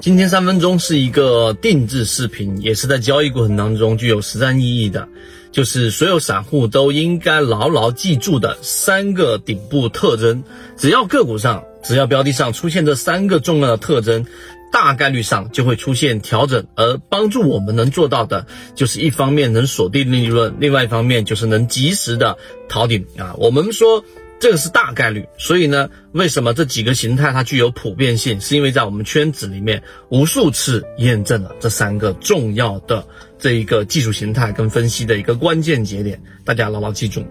[0.00, 5.06] 今天三分钟是一个定制视频，也是在交易过程当中具有实战意义的，
[5.52, 10.42] 就是所有散户都应该牢牢记住的三个顶部特征。
[10.78, 14.24] 只要个股上，只要标的上出现这三个重要的特征，
[14.72, 16.64] 大概率上就会出现调整。
[16.76, 22.38] 而帮助我们能做到的，就是一方面能锁定利润，另外一方面就是能及时的
[22.70, 23.34] 逃顶啊。
[23.36, 24.02] 我们说。
[24.40, 28.40] 这个是大概率，所以呢，为什么这几个形态它具有普遍性？
[28.40, 33.06] 是因为在我们圈子里面无数次验证了这三个重要的
[33.38, 37.22] 这一个技术形态跟分析的一个关键节点，大家牢牢记住。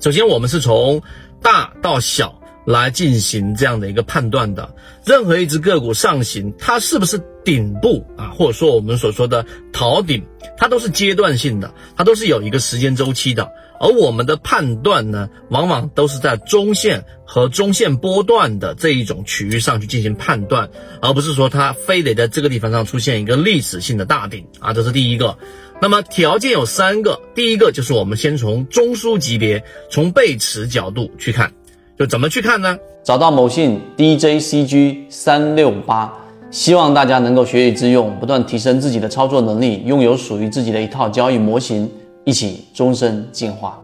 [0.00, 1.02] 首先，我们是从
[1.42, 4.74] 大到小来进行这样的一个判断的。
[5.04, 10.24] 任何一只个股上行，它是不是顶部啊，或者说我们所说的逃顶，
[10.56, 13.50] 它都是阶段性的，它都是有一个时间周期的。
[13.80, 25.36] 而我们的判断呢，往往都是在中线和中线波段的这一种区域上去进行判断，而不是说它非得在这个地方上出现一个历史性的大顶啊，这是第一个。
[25.80, 31.52] 那么条件有三个，第一个就是我们先从中枢级别，从背驰角度去看，
[31.98, 32.78] 就怎么去看呢？
[33.02, 36.12] 找到某信 DJCG 三六八，
[36.50, 41.90] 希望大家能够学以致用，不断提升自己的操作能力，拥有属于自己的一套交易模型。
[42.24, 43.82] 一起终身进化。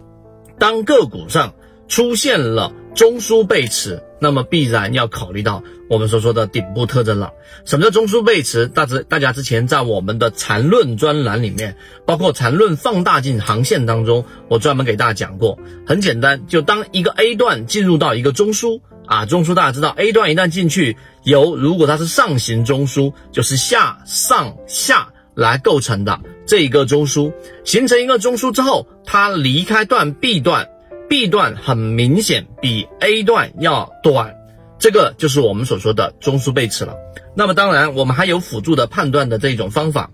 [0.61, 1.53] 当个股上
[1.89, 7.31] 出现了中枢背驰，那么必然要考虑到我们所说的顶部特征了。
[7.65, 8.67] 什么叫中枢背驰？
[8.67, 15.61] 大致大家之前在我们的缠论专栏里面，包括缠论放大镜航线当中，我专门给大家讲过。
[15.87, 25.13] 很简单，就当一个 A 段进入到一个中枢啊，中枢大家知道，A 段一旦进去，由如果它是上行中枢，就是下上下。
[25.37, 27.33] 来构成的这一个中枢，
[27.63, 30.69] 形成一个中枢之后，它离开段 B 段
[31.09, 34.37] ，B 段很明显比 A 段要短，
[34.79, 36.97] 这个就是我们所说的中枢背驰了。
[37.35, 40.11] 那么当然，我们还有辅助的判断的这种方法。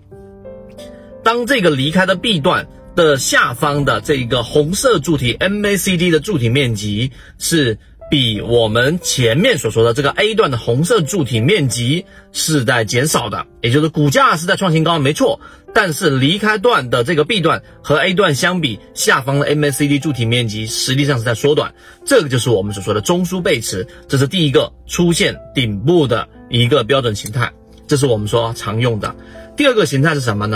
[1.23, 7.77] 当这个离开的 B 段的下方的这个红色柱体 MACD 的柱体面积是。
[8.07, 15.41] 比我们前面所说的这个 A 段的红色柱体面积是在减少的，也就是股价是在创新高，没错。
[15.75, 21.73] 但是离开段的这个 B 段和 A 段相比，下方的 MACD 柱体面积实际上是在缩短，
[22.05, 27.51] 这个就是我们所说的中枢背驰，这是第一个出现顶部的一个标准形态，
[27.87, 29.13] 这是我们说常用的。
[29.57, 30.53] 第二个形态是什么呢？